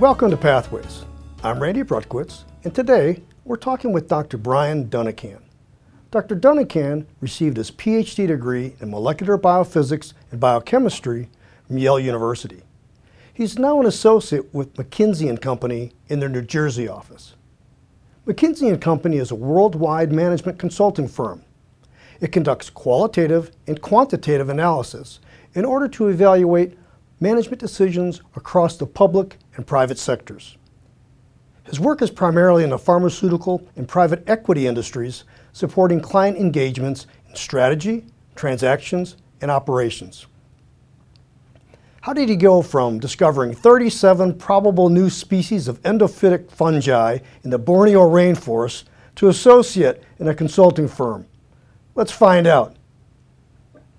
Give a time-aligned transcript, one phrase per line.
[0.00, 1.04] Welcome to Pathways.
[1.42, 4.38] I'm Randy Brutkiewicz, and today we're talking with Dr.
[4.38, 5.40] Brian Dunican.
[6.12, 6.36] Dr.
[6.36, 11.28] Dunican received his PhD degree in molecular biophysics and biochemistry
[11.66, 12.62] from Yale University.
[13.34, 17.34] He's now an associate with McKinsey & Company in their New Jersey office.
[18.24, 21.42] McKinsey & Company is a worldwide management consulting firm.
[22.20, 25.18] It conducts qualitative and quantitative analysis
[25.54, 26.78] in order to evaluate
[27.18, 30.56] management decisions across the public and private sectors.
[31.64, 37.34] His work is primarily in the pharmaceutical and private equity industries, supporting client engagements in
[37.34, 40.26] strategy, transactions, and operations.
[42.00, 47.58] How did he go from discovering 37 probable new species of endophytic fungi in the
[47.58, 48.84] Borneo rainforest
[49.16, 51.26] to associate in a consulting firm?
[51.96, 52.76] Let's find out.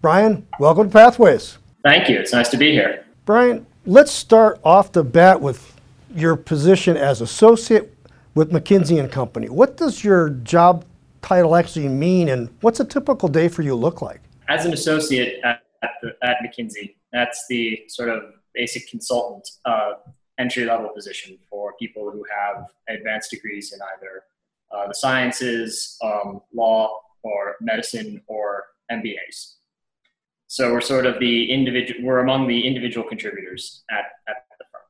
[0.02, 1.58] Brian, welcome to Pathways.
[1.84, 2.18] Thank you.
[2.18, 3.06] It's nice to be here.
[3.26, 5.76] Brian, let's start off the bat with
[6.14, 7.92] your position as associate
[8.36, 9.50] with McKinsey and Company.
[9.50, 10.86] What does your job
[11.24, 14.22] title actually mean, and what's a typical day for you look like?
[14.48, 15.90] As an associate at, at,
[16.22, 18.22] at McKinsey, that's the sort of
[18.54, 19.94] basic consultant uh,
[20.38, 24.24] entry level position for people who have advanced degrees in either
[24.72, 29.56] uh, the sciences, um, law, or medicine, or MBAs.
[30.52, 34.82] So we're sort of the individual, we're among the individual contributors at, at the firm.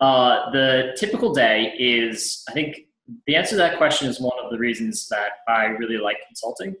[0.00, 2.86] Uh, the typical day is, I think
[3.26, 6.74] the answer to that question is one of the reasons that I really like consulting,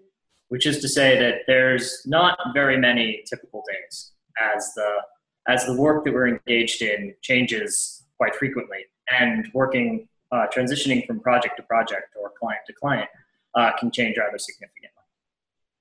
[0.48, 4.96] which is to say that there's not very many typical days as the,
[5.46, 11.20] as the work that we're engaged in changes quite frequently and working, uh, transitioning from
[11.20, 13.10] project to project or client to client
[13.54, 15.01] uh, can change rather significantly.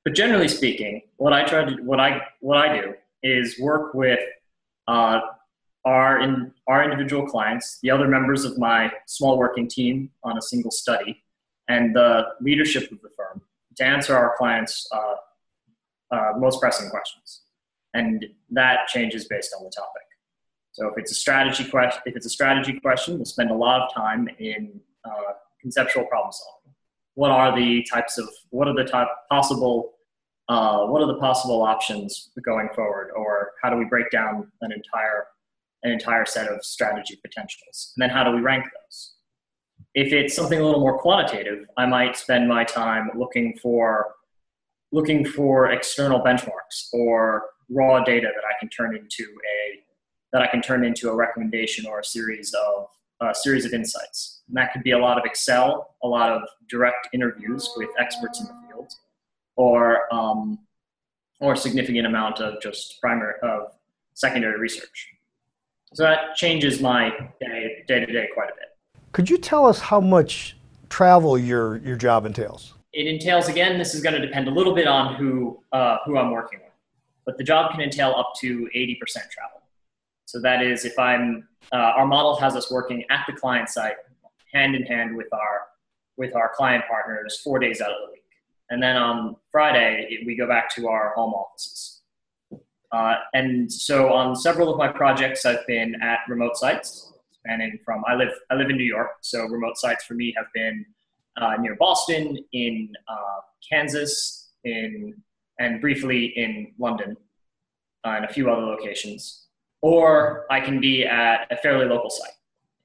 [0.04, 4.20] But generally speaking, what I try to what I what I do is work with
[4.88, 5.20] uh,
[5.86, 10.42] our in our individual clients, the other members of my small working team on a
[10.42, 11.24] single study,
[11.68, 13.42] and the leadership of the firm
[13.78, 17.42] to answer our clients' uh, uh, most pressing questions,
[17.94, 20.02] and that changes based on the topic.
[20.72, 23.82] So if it's a strategy question, if it's a strategy question, we'll spend a lot
[23.82, 26.62] of time in uh, conceptual problem solving
[27.16, 29.94] what are the types of what are the type possible
[30.52, 33.12] uh, what are the possible options going forward?
[33.16, 35.28] Or how do we break down an entire
[35.84, 37.94] an entire set of strategy potentials?
[37.96, 39.14] And then how do we rank those?
[39.96, 44.14] If it's something a little more quantitative i might spend my time looking for
[44.92, 49.80] looking for external benchmarks or raw data that i can turn into a
[50.32, 52.88] that i can turn into a recommendation or a series of
[53.22, 54.42] a series of insights.
[54.48, 58.40] And that could be a lot of Excel, a lot of direct interviews with experts
[58.40, 58.61] in the
[59.56, 60.60] or um,
[61.40, 63.74] or a significant amount of just primary of
[64.14, 65.10] secondary research.
[65.94, 69.02] So that changes my day day to day quite a bit.
[69.12, 70.58] Could you tell us how much
[70.90, 72.74] travel your your job entails?
[72.94, 73.78] It entails again.
[73.78, 76.74] This is going to depend a little bit on who uh, who I'm working with,
[77.26, 78.98] but the job can entail up to 80%
[79.30, 79.62] travel.
[80.32, 83.98] So that is if I'm, uh, our model has us working at the client site
[84.54, 85.64] hand in hand with our,
[86.16, 88.21] with our client partners four days out of the week.
[88.72, 92.02] And then on Friday, we go back to our home offices.
[92.92, 98.04] Uh, and so on several of my projects, I've been at remote sites, spanning from
[98.08, 100.86] I live I live in New York, so remote sites for me have been
[101.38, 105.14] uh, near Boston, in uh, Kansas, in
[105.60, 107.16] and briefly in London,
[108.04, 109.42] uh, and a few other locations
[109.82, 112.34] or I can be at a fairly local site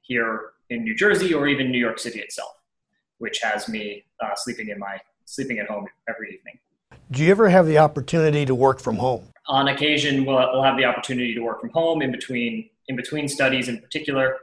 [0.01, 2.53] here in New Jersey or even New York City itself,
[3.19, 6.59] which has me uh, sleeping in my sleeping at home every evening.
[7.11, 9.29] Do you ever have the opportunity to work from home?
[9.49, 13.29] On occasion, we'll, we'll have the opportunity to work from home in between in between
[13.29, 14.39] studies, in particular,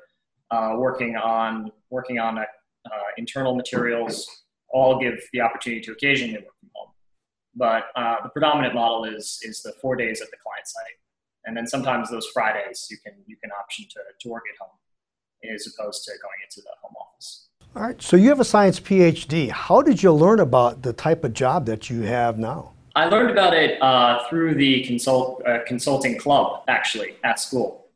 [0.52, 2.46] uh, working on working on uh,
[3.18, 4.44] internal materials.
[4.70, 6.92] All give the opportunity to occasionally work from home,
[7.56, 10.97] but uh, the predominant model is is the four days at the client site
[11.46, 14.78] and then sometimes those Fridays you can you can option to, to work at home
[15.53, 17.50] as opposed to going into the home office.
[17.75, 18.02] All right.
[18.02, 19.49] So you have a science PhD.
[19.49, 22.73] How did you learn about the type of job that you have now?
[22.96, 27.87] I learned about it uh, through the consult uh, consulting club actually at school.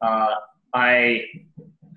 [0.00, 0.34] Uh,
[0.72, 1.24] I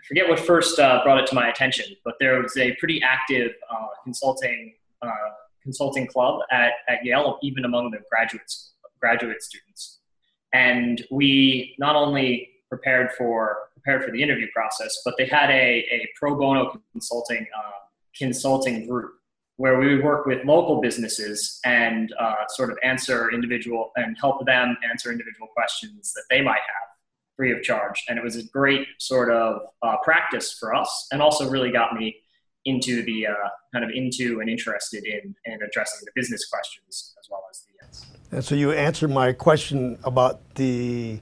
[0.07, 3.51] forget what first uh, brought it to my attention, but there was a pretty active
[3.71, 5.09] uh, consulting uh,
[5.63, 8.51] consulting club at, at Yale, even among the graduate
[8.99, 9.99] graduate students
[10.53, 15.85] and we not only prepared for prepared for the interview process, but they had a,
[15.91, 17.71] a pro bono consulting uh,
[18.17, 19.11] consulting group
[19.57, 24.45] where we would work with local businesses and uh, sort of answer individual and help
[24.45, 26.89] them answer individual questions that they might have
[27.35, 28.03] free of charge.
[28.07, 31.93] And it was a great sort of uh, practice for us and also really got
[31.93, 32.15] me
[32.65, 33.33] into the uh,
[33.73, 37.71] kind of into and interested in, in addressing the business questions as well as the
[37.81, 38.05] yes.
[38.31, 41.19] And so you answered my question about the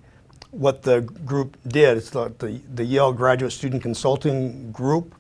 [0.57, 1.97] what the group did.
[1.97, 5.13] It's the, the, the Yale Graduate Student Consulting Group.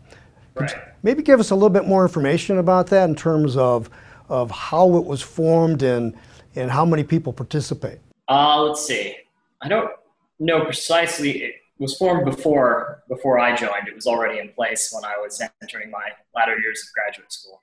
[0.55, 0.73] Right.
[1.03, 3.89] Maybe give us a little bit more information about that in terms of,
[4.29, 6.17] of how it was formed and,
[6.55, 7.99] and how many people participate.
[8.27, 9.15] Uh, let's see.
[9.61, 9.91] I don't
[10.39, 11.43] know precisely.
[11.43, 13.87] It was formed before before I joined.
[13.87, 17.61] It was already in place when I was entering my latter years of graduate school.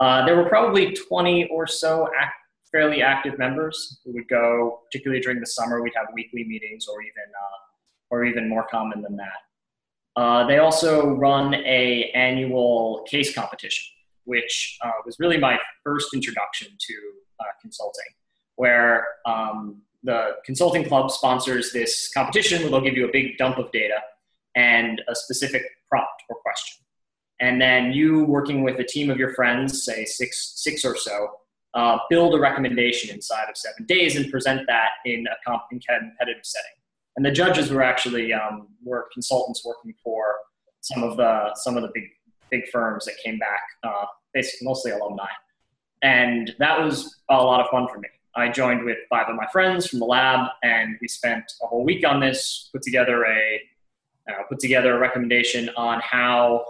[0.00, 2.34] Uh, there were probably 20 or so act,
[2.72, 5.82] fairly active members who would go, particularly during the summer.
[5.82, 7.58] We'd have weekly meetings, or even uh,
[8.10, 10.20] or even more common than that.
[10.20, 13.84] Uh, they also run a annual case competition,
[14.24, 16.94] which uh, was really my first introduction to
[17.40, 18.10] uh, consulting,
[18.56, 23.58] where um, the consulting club sponsors this competition where they'll give you a big dump
[23.58, 23.98] of data
[24.56, 26.84] and a specific prompt or question.
[27.40, 31.28] And then you, working with a team of your friends, say six, six or so,
[31.74, 35.80] uh, build a recommendation inside of seven days and present that in a comp- in
[35.80, 36.70] competitive setting.
[37.16, 40.36] And the judges were actually um, were consultants working for
[40.80, 42.04] some of the some of the big
[42.50, 45.28] big firms that came back, uh, basically mostly alumni.
[46.02, 48.08] And that was a lot of fun for me.
[48.36, 51.84] I joined with five of my friends from the lab, and we spent a whole
[51.84, 52.70] week on this.
[52.72, 53.60] Put together a
[54.30, 56.64] uh, put together a recommendation on how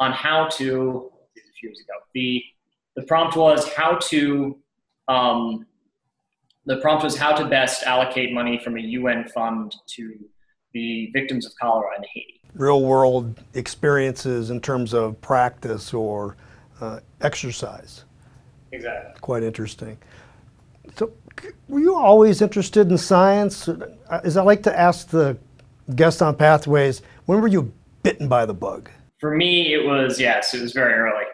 [0.00, 1.94] on how to a few years ago.
[2.14, 2.42] The
[2.98, 4.58] the prompt was how to
[5.06, 5.64] um,
[6.66, 10.18] the prompt was how to best allocate money from a UN fund to
[10.72, 12.40] the victims of cholera in Haiti.
[12.54, 16.36] Real world experiences in terms of practice or
[16.80, 18.04] uh, exercise.
[18.72, 19.20] Exactly.
[19.20, 19.96] Quite interesting.
[20.96, 21.12] So,
[21.68, 23.68] were you always interested in science?
[24.10, 25.38] As I like to ask the
[25.94, 27.72] guests on Pathways, when were you
[28.02, 28.90] bitten by the bug?
[29.20, 31.24] For me, it was yes, it was very early.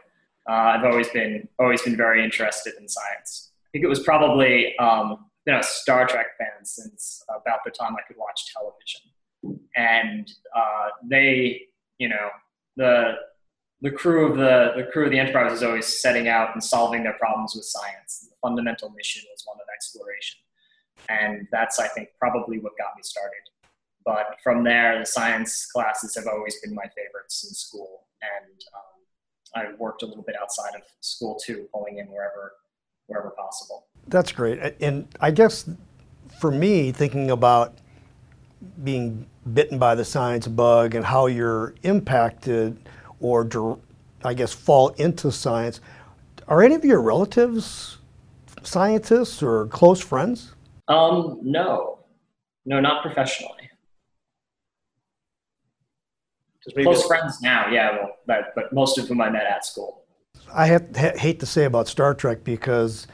[0.48, 3.52] Uh, I've always been always been very interested in science.
[3.66, 7.94] I think it was probably um, been a Star Trek fan since about the time
[7.96, 11.62] I could watch television, and uh, they,
[11.98, 12.28] you know,
[12.76, 13.14] the
[13.80, 17.02] the crew of the the crew of the Enterprise is always setting out and solving
[17.02, 18.28] their problems with science.
[18.28, 20.40] The fundamental mission was one of exploration,
[21.08, 23.44] and that's I think probably what got me started.
[24.04, 28.93] But from there, the science classes have always been my favorites in school, and um,
[29.54, 32.52] I worked a little bit outside of school too, pulling in wherever
[33.06, 33.86] wherever possible.
[34.08, 35.68] That's great, and I guess
[36.40, 37.74] for me, thinking about
[38.82, 42.78] being bitten by the science bug and how you're impacted
[43.20, 43.78] or
[44.24, 45.80] I guess fall into science.
[46.48, 47.98] Are any of your relatives
[48.62, 50.54] scientists or close friends?
[50.88, 52.00] Um, no,
[52.64, 53.63] no, not professionally.
[56.72, 60.04] Close friends now, yeah, well, but, but most of whom I met at school.
[60.52, 63.06] I have, ha- hate to say about Star Trek because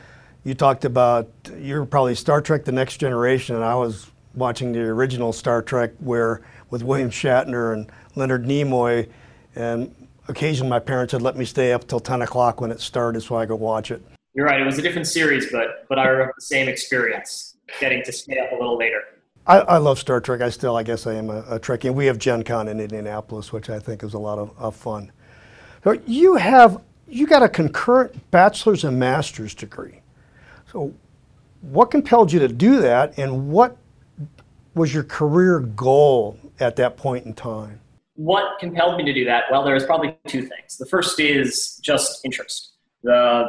[0.45, 4.81] you talked about you're probably Star Trek: The Next Generation, and I was watching the
[4.81, 9.09] original Star Trek where with William Shatner and Leonard Nimoy,
[9.55, 9.95] and
[10.29, 13.37] occasionally my parents would let me stay up till 10 o'clock when it started so
[13.37, 14.03] I could watch it.
[14.35, 14.61] You're right.
[14.61, 18.39] It was a different series, but but I remember the same experience, getting to stay
[18.39, 19.03] up a little later.
[19.51, 20.41] I, I love Star Trek.
[20.41, 21.93] I still, I guess, I am a, a Trekkie.
[21.93, 25.11] We have Gen Con in Indianapolis, which I think is a lot of, of fun.
[25.83, 30.01] So you have you got a concurrent bachelor's and master's degree.
[30.71, 30.95] So,
[31.63, 33.77] what compelled you to do that, and what
[34.75, 37.81] was your career goal at that point in time?
[38.21, 39.45] what compelled me to do that?
[39.51, 40.77] Well, there was probably two things.
[40.77, 42.73] The first is just interest.
[43.03, 43.47] The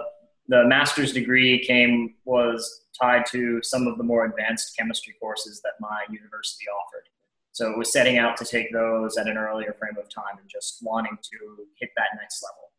[0.48, 5.74] the master's degree came was tied to some of the more advanced chemistry courses that
[5.80, 7.08] my university offered.
[7.54, 10.50] So it was setting out to take those at an earlier frame of time and
[10.50, 12.72] just wanting to hit that next level.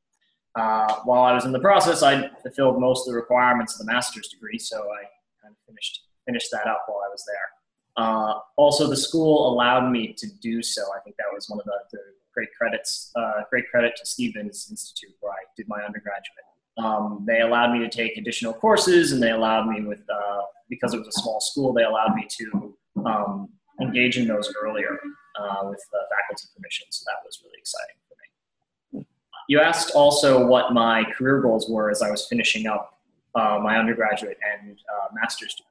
[0.54, 3.92] Uh, while I was in the process, I fulfilled most of the requirements of the
[3.92, 5.04] master's degree, so I
[5.42, 8.04] kind of finished finished that up while I was there.
[8.04, 10.82] Uh, also, the school allowed me to do so.
[10.96, 11.98] I think that was one of the, the
[12.32, 16.46] great credits, uh, great credit to Stevens Institute, where I did my undergraduate.
[16.78, 20.94] Um, they allowed me to take additional courses, and they allowed me with uh, because
[20.94, 22.74] it was a small school, they allowed me to
[23.04, 23.48] um,
[23.80, 24.98] engage in those earlier
[25.38, 26.86] uh, with faculty permission.
[26.90, 29.06] So that was really exciting for me.
[29.48, 32.98] You asked also what my career goals were as I was finishing up
[33.34, 35.68] uh, my undergraduate and uh, master's degree.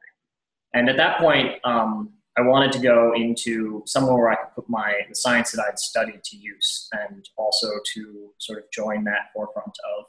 [0.74, 4.70] And at that point, um, I wanted to go into somewhere where I could put
[4.70, 9.32] my the science that I'd studied to use, and also to sort of join that
[9.34, 10.06] forefront of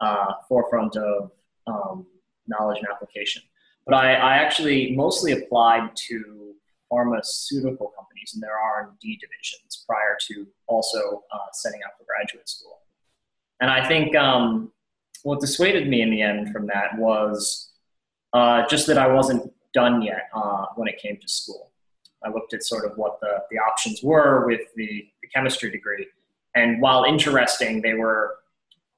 [0.00, 1.30] uh, forefront of
[1.66, 2.06] um,
[2.46, 3.42] knowledge and application.
[3.86, 6.54] But I, I actually mostly applied to
[6.88, 12.48] pharmaceutical companies and there are R&D divisions prior to also uh, setting up for graduate
[12.48, 12.80] school.
[13.60, 14.72] And I think um,
[15.22, 17.72] what dissuaded me in the end from that was
[18.32, 21.70] uh, just that I wasn't done yet uh, when it came to school.
[22.24, 26.06] I looked at sort of what the, the options were with the, the chemistry degree.
[26.54, 28.36] And while interesting, they were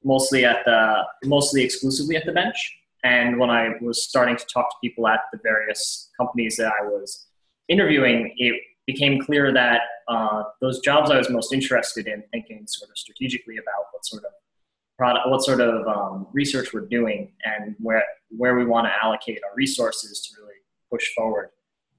[0.03, 2.77] mostly at the mostly exclusively at the bench.
[3.03, 6.85] And when I was starting to talk to people at the various companies that I
[6.85, 7.27] was
[7.69, 12.89] interviewing, it became clear that uh, those jobs I was most interested in, thinking sort
[12.89, 14.31] of strategically about what sort of
[14.97, 19.39] product, what sort of um, research we're doing, and where where we want to allocate
[19.43, 20.59] our resources to really
[20.91, 21.49] push forward.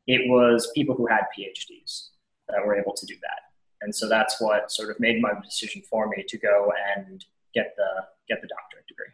[0.06, 2.08] It was people who had PhDs
[2.48, 3.40] that were able to do that,
[3.80, 7.74] and so that's what sort of made my decision for me to go and get
[7.76, 9.06] the get the doctorate degree.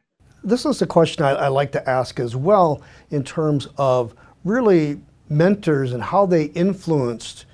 [0.45, 4.15] This is a question I, I like to ask as well in terms of
[4.45, 7.47] really mentors and how they influenced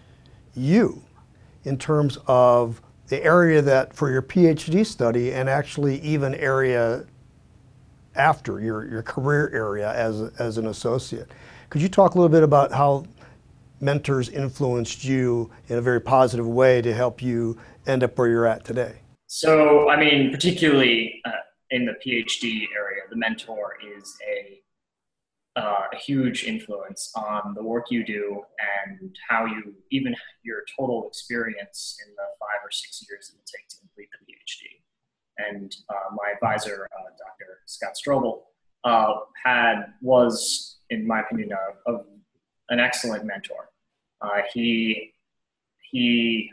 [0.55, 1.03] you
[1.65, 7.05] in terms of the area that for your PhD study and actually even area
[8.15, 11.31] after your, your career area as, as an associate.
[11.71, 13.07] Could you talk a little bit about how
[13.81, 18.47] mentors influenced you in a very positive way to help you end up where you're
[18.47, 19.02] at today?
[19.35, 21.31] So, I mean, particularly uh,
[21.71, 24.61] in the PhD area, the mentor is a,
[25.59, 28.43] uh, a huge influence on the work you do
[28.77, 33.45] and how you, even your total experience in the five or six years it will
[33.47, 35.49] take to complete the PhD.
[35.51, 37.61] And uh, my advisor, uh, Dr.
[37.65, 38.43] Scott Strobel,
[38.85, 42.05] uh, had was, in my opinion, a, a,
[42.69, 43.71] an excellent mentor.
[44.21, 45.15] Uh, he
[45.91, 46.51] he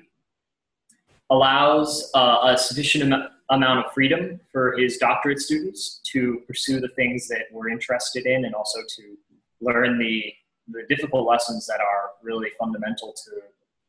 [1.30, 6.90] allows uh, a sufficient am- amount of freedom for his doctorate students to pursue the
[6.90, 9.18] things that we're interested in and also to
[9.62, 10.34] learn the,
[10.70, 13.32] the difficult lessons that are really fundamental to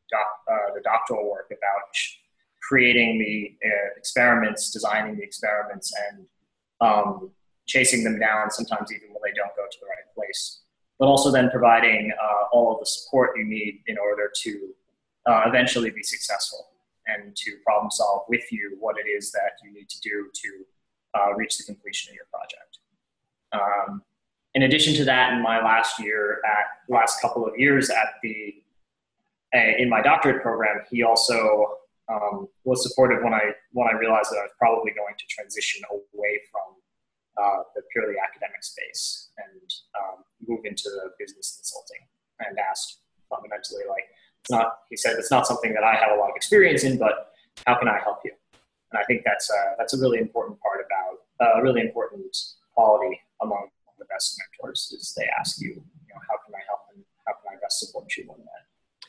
[0.09, 1.95] doc, uh, the doctoral work about
[2.61, 6.25] creating the uh, experiments, designing the experiments, and
[6.79, 7.31] um,
[7.67, 10.61] chasing them down, sometimes even when they don't go to the right place.
[10.99, 14.69] But also then providing uh, all of the support you need in order to
[15.25, 16.70] uh, eventually be successful
[17.07, 21.19] and to problem solve with you what it is that you need to do to
[21.19, 22.77] uh, reach the completion of your project.
[23.53, 24.03] Um,
[24.53, 28.55] in addition to that, in my last year, at last couple of years at the
[29.53, 31.75] in my doctorate program, he also
[32.09, 35.81] um, was supportive when I when I realized that I was probably going to transition
[35.91, 36.75] away from
[37.41, 42.07] uh, the purely academic space and um, move into the business consulting,
[42.39, 44.07] and asked fundamentally like,
[44.41, 46.97] it's not, he said, it's not something that I have a lot of experience in,
[46.97, 47.33] but
[47.67, 48.31] how can I help you?
[48.91, 52.35] And I think that's a, that's a really important part about, uh, a really important
[52.73, 53.67] quality among
[53.99, 57.33] the best mentors is they ask you, you know, how can I help and how
[57.33, 58.65] can I best support you when that,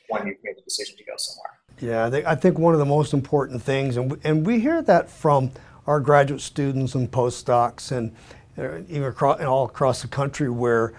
[0.08, 1.58] when you've made the decision to go somewhere.
[1.80, 4.60] Yeah, I think, I think one of the most important things, and we, and we
[4.60, 5.50] hear that from
[5.86, 8.14] our graduate students and postdocs and
[8.58, 10.92] uh, even across, all across the country where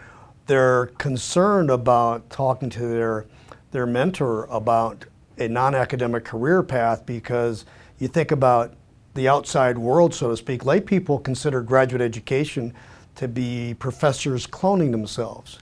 [0.47, 3.25] they're concerned about talking to their
[3.73, 5.05] their mentor about
[5.37, 7.65] a non-academic career path because
[7.99, 8.73] you think about
[9.15, 12.73] the outside world, so to speak, lay people consider graduate education
[13.15, 15.59] to be professors cloning themselves.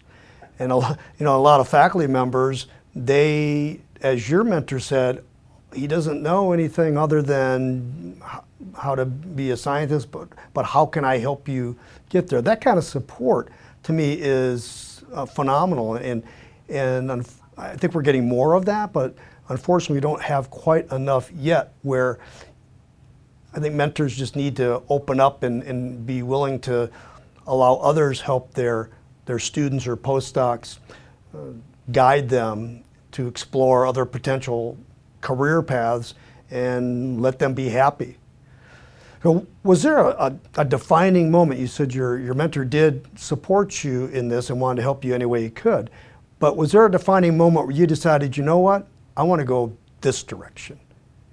[0.60, 5.24] And a, you know, a lot of faculty members, they, as your mentor said,
[5.74, 8.22] he doesn't know anything other than
[8.78, 11.78] how to be a scientist, but, but how can I help you
[12.10, 12.42] get there?
[12.42, 13.50] That kind of support
[13.84, 15.96] to me is uh, phenomenal.
[15.96, 16.24] And,
[16.70, 17.10] and
[17.62, 19.16] I think we're getting more of that, but
[19.50, 22.18] unfortunately, we don't have quite enough yet where
[23.54, 26.90] I think mentors just need to open up and, and be willing to
[27.46, 28.90] allow others help their,
[29.26, 30.80] their students or postdocs
[31.36, 31.38] uh,
[31.92, 34.78] guide them to explore other potential
[35.20, 36.16] career paths
[36.50, 38.18] and let them be happy.
[39.22, 41.60] So was there a, a, defining moment?
[41.60, 45.14] You said your, your mentor did support you in this and wanted to help you
[45.14, 45.92] any way he could.
[46.42, 49.46] But was there a defining moment where you decided, you know what, I want to
[49.46, 50.80] go this direction?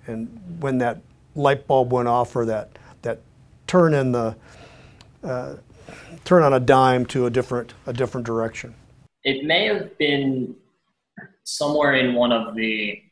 [0.06, 0.28] And
[0.60, 1.00] when that
[1.34, 3.20] light bulb went off, or that that
[3.66, 4.36] turn in the
[5.24, 5.54] uh,
[6.24, 8.74] turn on a dime to a different a different direction.
[9.24, 10.54] It may have been
[11.44, 13.02] somewhere in one of the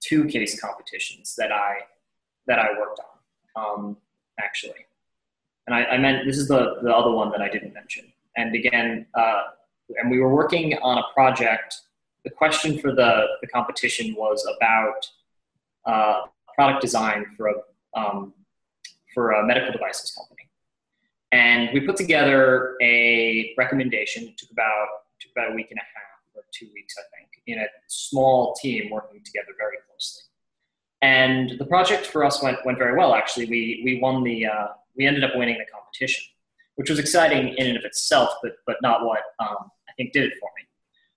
[0.00, 1.78] two case competitions that I
[2.48, 3.00] that I worked
[3.56, 3.96] on, um,
[4.40, 4.86] actually.
[5.66, 8.12] And I, I, meant this is the the other one that I didn't mention.
[8.36, 9.42] And again, uh,
[9.88, 11.82] and we were working on a project.
[12.24, 15.10] The question for the, the competition was about
[15.86, 18.34] uh, product design for a, um,
[19.14, 20.48] for a medical devices company.
[21.32, 24.24] And we put together a recommendation.
[24.24, 24.86] It took about,
[25.20, 28.54] took about a week and a half or two weeks, I think, in a small
[28.54, 30.22] team working together very closely.
[31.02, 33.46] And the project for us went, went very well, actually.
[33.46, 36.24] We, we won the, uh, we ended up winning the competition,
[36.76, 40.34] which was exciting in and of itself, but, but not what um, think did it
[40.40, 40.64] for me.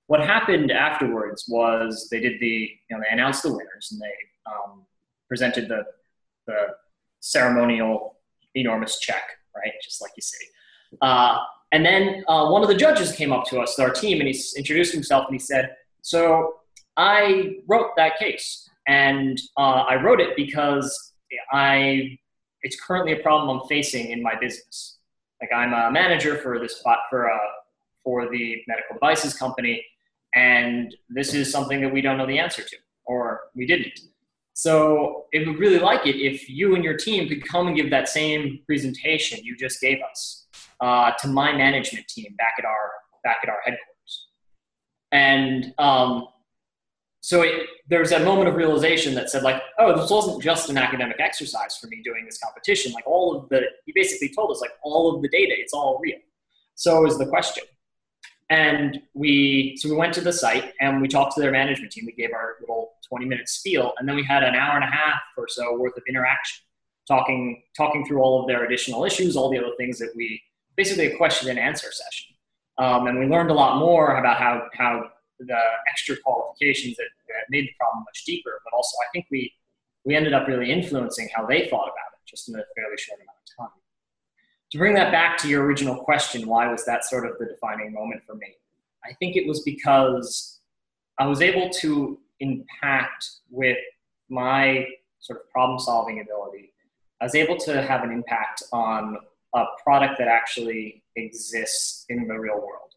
[0.08, 4.52] What happened afterwards was they did the, you know, they announced the winners and they
[4.52, 4.84] um,
[5.28, 5.86] presented the,
[6.48, 6.68] the
[7.20, 8.16] ceremonial
[8.56, 9.24] enormous check,
[9.56, 9.74] right?
[9.84, 10.46] Just like you see.
[11.02, 11.38] Uh,
[11.72, 14.44] and then uh, one of the judges came up to us, our team, and he
[14.58, 16.56] introduced himself and he said, So
[16.98, 18.68] I wrote that case.
[18.88, 21.14] And uh, I wrote it because
[21.52, 22.18] I,
[22.64, 24.98] it's currently a problem I'm facing in my business.
[25.40, 27.38] Like I'm a manager for this for, uh,
[28.04, 29.84] for the medical devices company.
[30.36, 34.00] And this is something that we don't know the answer to, or we didn't.
[34.54, 37.90] So it would really like it if you and your team could come and give
[37.92, 40.48] that same presentation you just gave us
[40.82, 42.92] uh, to my management team back at our
[43.24, 44.28] back at our headquarters.
[45.12, 46.28] And um,
[47.22, 50.70] so it, there was that moment of realization that said like, oh, this wasn't just
[50.70, 52.92] an academic exercise for me doing this competition.
[52.92, 56.00] Like all of the, he basically told us like all of the data, it's all
[56.02, 56.18] real.
[56.76, 57.64] So is the question.
[58.50, 62.06] And we, so we went to the site and we talked to their management team.
[62.06, 64.88] We gave our little 20 minute spiel and then we had an hour and a
[64.88, 66.64] half or so worth of interaction
[67.08, 70.42] talking, talking through all of their additional issues, all the other things that we,
[70.76, 72.36] basically a question and answer session.
[72.78, 77.46] Um, and we learned a lot more about how, how the extra qualifications that, that
[77.50, 78.62] made the problem much deeper.
[78.64, 79.54] But also, I think we
[80.06, 83.20] we ended up really influencing how they thought about it just in a fairly short
[83.20, 83.79] amount of time.
[84.72, 87.92] To bring that back to your original question, why was that sort of the defining
[87.92, 88.56] moment for me?
[89.04, 90.60] I think it was because
[91.18, 93.78] I was able to impact with
[94.30, 94.88] my
[95.20, 96.72] sort of problem solving ability.
[97.20, 99.18] I was able to have an impact on
[99.56, 102.90] a product that actually exists in the real world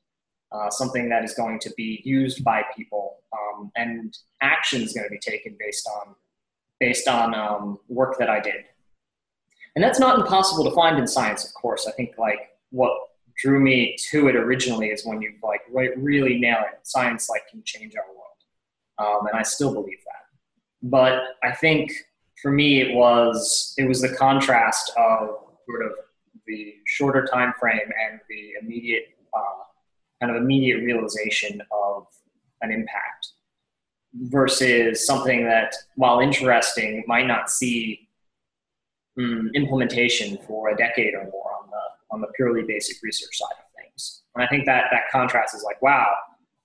[0.52, 5.06] uh, something that is going to be used by people, um, and action is going
[5.06, 6.14] to be taken based on
[6.78, 8.64] based on um, work that I did.
[9.74, 11.86] And that's not impossible to find in science, of course.
[11.86, 12.92] I think like what
[13.36, 15.62] drew me to it originally is when you like
[15.96, 16.80] really nail it.
[16.82, 20.88] Science like can change our world, um, and I still believe that.
[20.88, 21.92] But I think
[22.40, 25.28] for me, it was it was the contrast of
[25.66, 25.92] sort of
[26.46, 29.04] the shorter time frame and the immediate
[29.34, 29.62] uh,
[30.20, 32.06] kind of immediate realization of
[32.60, 33.28] an impact
[34.14, 38.08] versus something that, while interesting, might not see
[39.18, 43.52] um, implementation for a decade or more on the on the purely basic research side
[43.52, 44.22] of things.
[44.34, 46.06] And I think that that contrast is like, wow,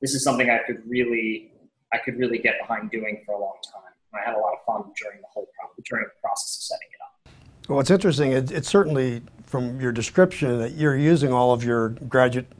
[0.01, 1.51] this is something I could really
[1.93, 3.81] I could really get behind doing for a long time.
[4.13, 6.87] I had a lot of fun during the whole pro- during the process of setting
[6.91, 7.69] it up.
[7.69, 8.31] Well, it's interesting.
[8.31, 12.51] It, it's certainly from your description that you're using all of your graduate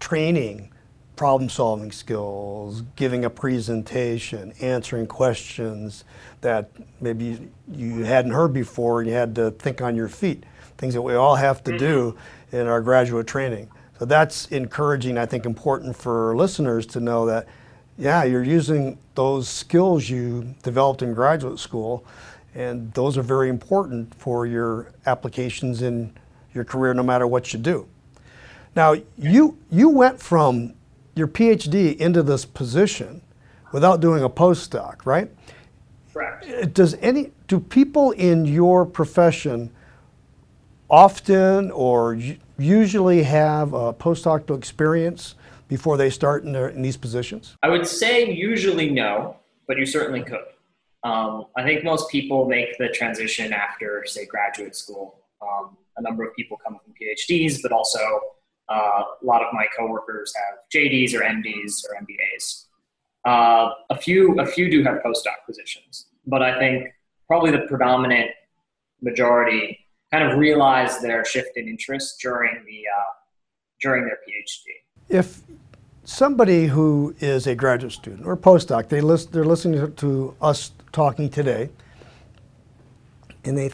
[0.00, 0.70] training
[1.16, 6.04] problem solving skills, giving a presentation, answering questions
[6.42, 10.44] that maybe you hadn't heard before and you had to think on your feet,
[10.76, 12.56] things that we all have to do mm-hmm.
[12.56, 13.68] in our graduate training.
[13.98, 17.48] So that's encouraging, I think, important for listeners to know that,
[17.96, 22.04] yeah, you're using those skills you developed in graduate school,
[22.54, 26.12] and those are very important for your applications in
[26.52, 27.88] your career no matter what you do.
[28.74, 30.74] Now, you, you went from
[31.16, 33.22] your PhD into this position
[33.72, 35.30] without doing a postdoc, right?
[36.12, 36.74] Correct.
[36.74, 39.70] Does any, do people in your profession
[40.88, 42.18] often or
[42.58, 45.34] usually have a postdoctoral experience
[45.68, 47.56] before they start in, their, in these positions?
[47.62, 50.44] I would say usually no, but you certainly could.
[51.02, 55.20] Um, I think most people make the transition after, say, graduate school.
[55.40, 57.98] Um, a number of people come from PhDs, but also
[58.68, 62.64] uh, a lot of my coworkers have JDs or MDs or MBAs.
[63.24, 66.88] Uh, a few, a few do have postdoc positions, but I think
[67.26, 68.30] probably the predominant
[69.02, 69.78] majority
[70.12, 73.12] kind of realize their shift in interest during the uh,
[73.80, 74.64] during their PhD.
[75.08, 75.40] If
[76.04, 81.28] somebody who is a graduate student or postdoc, they list, they're listening to us talking
[81.28, 81.68] today,
[83.44, 83.70] and they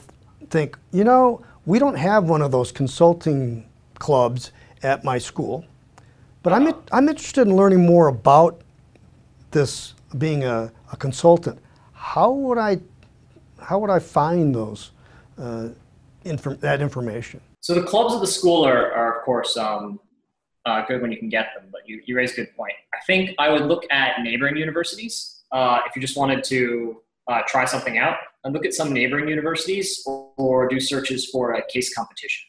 [0.51, 4.51] think, you know, we don't have one of those consulting clubs
[4.83, 5.65] at my school.
[6.43, 8.61] But I'm, I'm interested in learning more about
[9.53, 11.59] this being a, a consultant.
[11.93, 12.81] How would I,
[13.61, 14.91] how would I find those,
[15.39, 15.69] uh,
[16.25, 17.41] inf- that information?
[17.61, 20.01] So the clubs of the school are, are of course, um,
[20.67, 22.75] uh, good when you can get them, but you, you raise a good point.
[22.95, 27.43] I think I would look at neighboring universities uh, if you just wanted to uh,
[27.47, 31.63] try something out and look at some neighboring universities or, or do searches for a
[31.67, 32.45] case competition.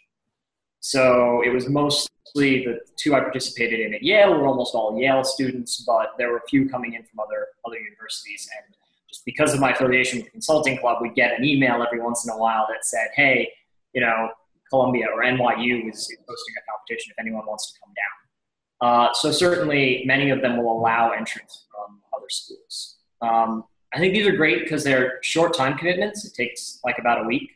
[0.84, 5.24] So it was mostly the two I participated in at Yale were almost all Yale
[5.24, 8.50] students, but there were a few coming in from other other universities.
[8.58, 8.76] And
[9.08, 12.28] just because of my affiliation with the consulting club, we get an email every once
[12.28, 13.50] in a while that said, "Hey,
[13.94, 14.32] you know,
[14.70, 19.32] Columbia or NYU is hosting a competition if anyone wants to come down." Uh, so
[19.32, 22.98] certainly, many of them will allow entrance from other schools.
[23.22, 26.26] Um, I think these are great because they're short time commitments.
[26.26, 27.52] It takes like about a week,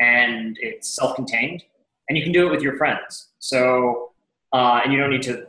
[0.00, 1.64] and it's self-contained,
[2.12, 3.28] and you can do it with your friends.
[3.38, 4.10] So,
[4.52, 5.46] uh, and you don't need to,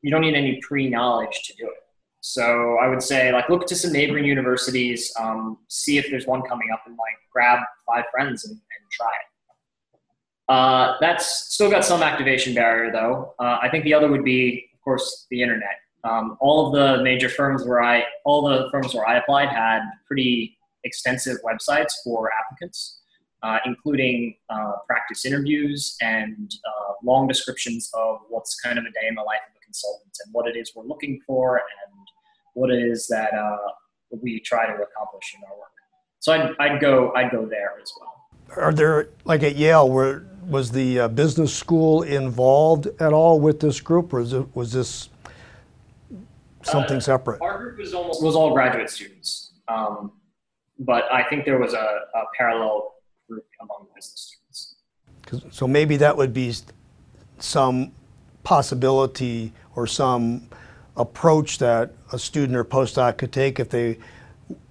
[0.00, 1.82] you don't need any pre-knowledge to do it.
[2.22, 6.40] So I would say like look to some neighboring universities, um, see if there's one
[6.40, 10.00] coming up, and like grab five friends and, and try it.
[10.48, 13.34] Uh, that's still got some activation barrier though.
[13.38, 15.76] Uh, I think the other would be, of course, the internet.
[16.04, 19.82] Um, all of the major firms where I, all the firms where I applied had
[20.06, 23.00] pretty extensive websites for applicants,
[23.44, 29.06] uh, including uh, practice interviews and uh, long descriptions of what's kind of a day
[29.06, 32.08] in the life of a consultant and what it is we're looking for and
[32.54, 33.56] what it is that uh,
[34.22, 35.68] we try to accomplish in our work.
[36.20, 38.14] So I'd, I'd go, I'd go there as well.
[38.56, 43.60] Are there, like at Yale, where was the uh, business school involved at all with
[43.60, 45.10] this group, or it, was this
[46.62, 47.42] something separate?
[47.42, 50.12] Our group was almost was all graduate students, um,
[50.78, 51.76] but I think there was a,
[52.14, 52.93] a, parallel
[53.28, 55.56] group among business students.
[55.56, 56.54] So maybe that would be
[57.38, 57.92] some
[58.42, 60.48] possibility or some
[60.96, 63.98] approach that a student or postdoc could take if they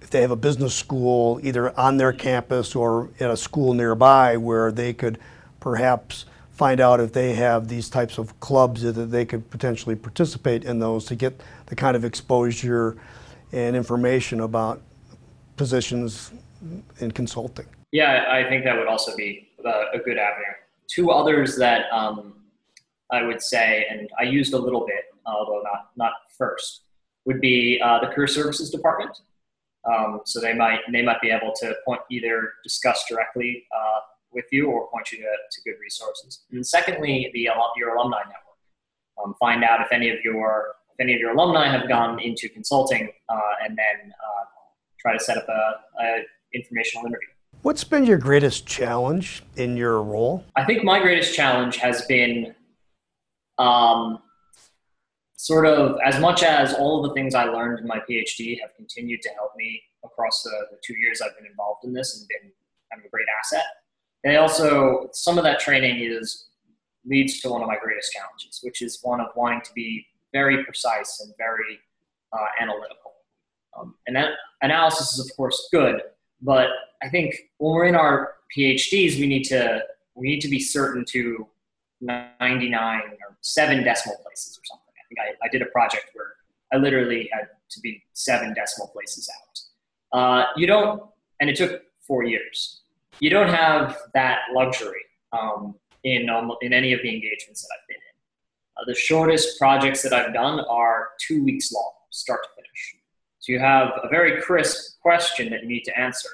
[0.00, 4.36] if they have a business school either on their campus or at a school nearby
[4.36, 5.18] where they could
[5.58, 10.64] perhaps find out if they have these types of clubs that they could potentially participate
[10.64, 12.96] in those to get the kind of exposure
[13.50, 14.80] and information about
[15.56, 16.30] positions
[17.00, 17.66] in consulting.
[17.94, 20.54] Yeah, I think that would also be a good avenue.
[20.88, 22.34] Two others that um,
[23.12, 26.82] I would say, and I used a little bit, although not not first,
[27.24, 29.16] would be uh, the career services department.
[29.88, 34.00] Um, so they might they might be able to point either discuss directly uh,
[34.32, 36.42] with you or point you to, to good resources.
[36.50, 38.58] And secondly, the your alumni network.
[39.24, 42.48] Um, find out if any of your if any of your alumni have gone into
[42.48, 44.44] consulting, uh, and then uh,
[44.98, 47.28] try to set up a, a informational interview.
[47.62, 50.44] What's been your greatest challenge in your role?
[50.56, 52.54] I think my greatest challenge has been
[53.58, 54.18] um,
[55.36, 58.74] sort of as much as all of the things I learned in my PhD have
[58.76, 62.28] continued to help me across the, the two years I've been involved in this and
[62.28, 62.52] been
[62.98, 63.64] of a great asset.
[64.22, 66.48] They also, some of that training is
[67.06, 70.64] leads to one of my greatest challenges, which is one of wanting to be very
[70.64, 71.78] precise and very
[72.32, 73.12] uh, analytical.
[73.78, 74.30] Um, and that
[74.62, 76.00] analysis is, of course, good,
[76.44, 76.68] but
[77.02, 79.82] I think when we're in our PhDs, we need to
[80.14, 81.48] we need to be certain to
[82.00, 84.94] 99 or seven decimal places or something.
[84.96, 86.34] I think I, I did a project where
[86.72, 90.18] I literally had to be seven decimal places out.
[90.18, 91.02] Uh, you don't,
[91.40, 92.84] and it took four years
[93.20, 95.02] you don't have that luxury
[95.32, 96.28] um, in
[96.62, 98.02] in any of the engagements that I've been in.
[98.76, 102.96] Uh, the shortest projects that I've done are two weeks long, start to finish.
[103.44, 106.30] So you have a very crisp question that you need to answer,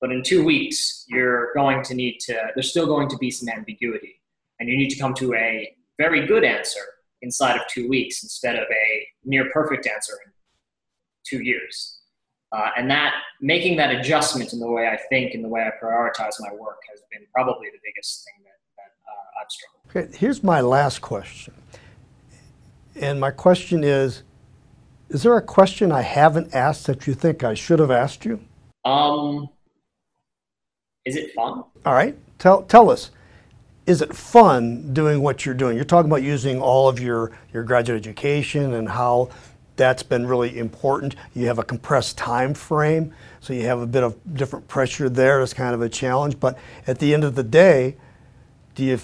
[0.00, 2.40] but in two weeks you're going to need to.
[2.54, 4.18] There's still going to be some ambiguity,
[4.58, 6.80] and you need to come to a very good answer
[7.20, 10.32] inside of two weeks instead of a near perfect answer in
[11.22, 11.98] two years.
[12.50, 15.84] Uh, and that making that adjustment in the way I think and the way I
[15.84, 20.10] prioritize my work has been probably the biggest thing that, that uh, I've struggled.
[20.14, 21.52] Okay, here's my last question.
[22.96, 24.22] And my question is
[25.14, 28.40] Is there a question I haven't asked that you think I should have asked you?
[28.84, 29.48] Um,
[31.04, 31.62] is it fun?
[31.86, 33.12] All right, tell, tell us.
[33.86, 35.76] Is it fun doing what you're doing?
[35.76, 39.28] You're talking about using all of your, your graduate education and how
[39.76, 41.14] that's been really important.
[41.32, 45.40] You have a compressed time frame, so you have a bit of different pressure there.
[45.42, 46.40] It's kind of a challenge.
[46.40, 47.94] But at the end of the day,
[48.74, 48.98] do you,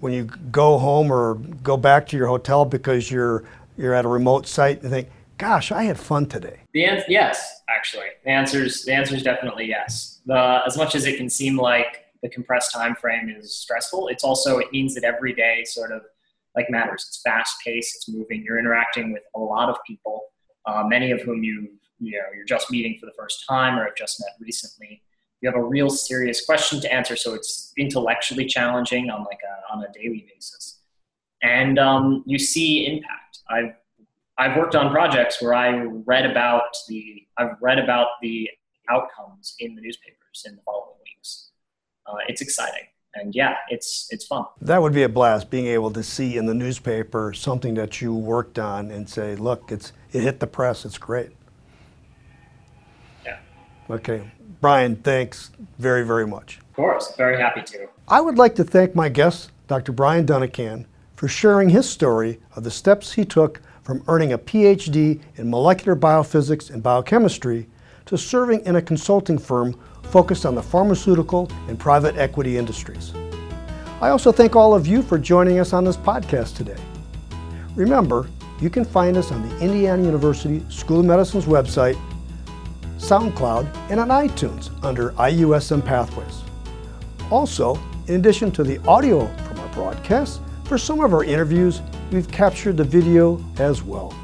[0.00, 3.44] when you go home or go back to your hotel because you're
[3.76, 7.62] you're at a remote site, you think, "Gosh, I had fun today." The answer, yes,
[7.68, 10.20] actually, the answer is the answer is definitely yes.
[10.26, 14.24] The, as much as it can seem like the compressed time frame is stressful, it's
[14.24, 16.02] also it means that every day sort of
[16.56, 17.04] like matters.
[17.08, 18.42] It's fast paced, it's moving.
[18.44, 20.22] You're interacting with a lot of people,
[20.66, 23.84] uh, many of whom you you know you're just meeting for the first time or
[23.84, 25.02] have just met recently.
[25.40, 29.74] You have a real serious question to answer, so it's intellectually challenging on like a,
[29.74, 30.78] on a daily basis.
[31.42, 33.38] And um, you see impact.
[33.50, 33.74] I've
[34.38, 35.70] I've worked on projects where I
[36.06, 38.48] read about the I've read about the
[38.90, 41.50] outcomes in the newspapers in the following weeks.
[42.06, 42.84] Uh, it's exciting.
[43.14, 44.44] and yeah, it's it's fun.
[44.60, 48.14] That would be a blast being able to see in the newspaper something that you
[48.14, 50.84] worked on and say, look, it's it hit the press.
[50.84, 51.30] It's great.
[53.24, 53.38] Yeah.
[53.90, 56.58] Okay, Brian, thanks very very much.
[56.70, 57.88] Of course, very happy to.
[58.08, 59.92] I would like to thank my guest, Dr.
[59.92, 65.20] Brian Dunican, for sharing his story of the steps he took from earning a PhD
[65.36, 67.68] in molecular biophysics and biochemistry
[68.06, 73.12] to serving in a consulting firm focused on the pharmaceutical and private equity industries.
[74.00, 76.76] I also thank all of you for joining us on this podcast today.
[77.74, 78.28] Remember,
[78.60, 81.98] you can find us on the Indiana University School of Medicine's website,
[82.98, 86.42] SoundCloud, and on iTunes under IUSM Pathways.
[87.30, 91.80] Also, in addition to the audio from our broadcasts, for some of our interviews,
[92.12, 94.14] we've captured the video as well.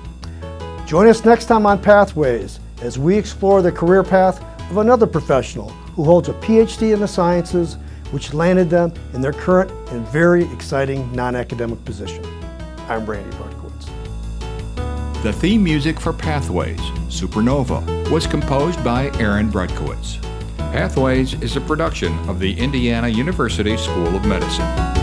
[0.87, 5.71] Join us next time on Pathways as we explore the career path of another professional
[5.97, 7.77] who holds a PhD in the sciences,
[8.11, 12.25] which landed them in their current and very exciting non academic position.
[12.89, 15.23] I'm Randy Brutkiewicz.
[15.23, 20.23] The theme music for Pathways, Supernova, was composed by Aaron Brodkowitz.
[20.73, 24.98] Pathways is a production of the Indiana University School of Medicine.